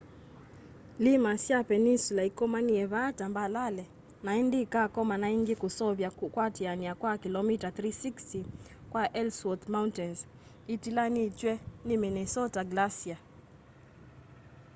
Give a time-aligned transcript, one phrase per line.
[1.05, 3.83] iima sya peninsula ikomanie vaa tambalale
[4.25, 8.43] na indi ikakomana ingi kuseuvya kuatiania kwa kilomita 360
[8.91, 10.19] kwa ellsworth mountains
[10.75, 11.53] itilanitw'e
[11.87, 13.19] ni minnesota glacier